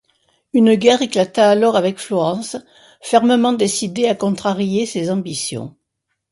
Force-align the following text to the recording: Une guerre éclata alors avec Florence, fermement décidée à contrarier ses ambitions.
Une 0.53 0.73
guerre 0.73 1.03
éclata 1.03 1.47
alors 1.51 1.75
avec 1.75 1.99
Florence, 1.99 2.57
fermement 3.01 3.53
décidée 3.53 4.07
à 4.07 4.15
contrarier 4.15 4.87
ses 4.87 5.11
ambitions. 5.11 5.75